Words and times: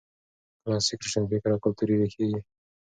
کلاسیک 0.61 0.99
روشنفکر 1.01 1.49
او 1.53 1.59
کلتوري 1.65 1.95
ريښې 2.01 2.25
یې 2.31 2.39